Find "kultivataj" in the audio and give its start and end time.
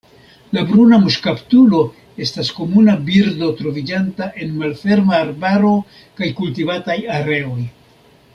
6.41-6.99